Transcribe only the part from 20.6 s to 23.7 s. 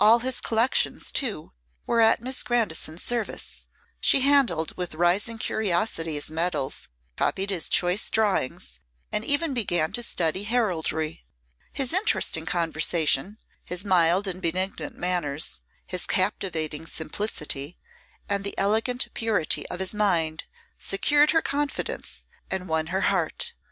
secured her confidence and won her heart.